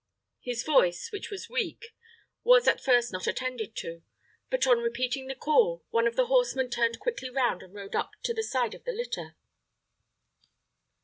His 0.39 0.63
voice, 0.63 1.11
which 1.11 1.29
was 1.29 1.47
weak, 1.47 1.95
was 2.43 2.67
at 2.67 2.81
first 2.83 3.13
not 3.13 3.27
attended 3.27 3.75
to; 3.75 4.01
but, 4.49 4.65
on 4.65 4.79
repeating 4.79 5.27
the 5.27 5.35
call, 5.35 5.85
one 5.91 6.07
of 6.07 6.15
the 6.15 6.25
horsemen 6.25 6.71
turned 6.71 6.99
quickly 6.99 7.29
round 7.29 7.61
and 7.61 7.71
rode 7.75 7.93
up 7.95 8.13
to 8.23 8.33
the 8.33 8.41
side 8.41 8.73
of 8.73 8.83
the 8.83 8.93
litter. 8.93 9.35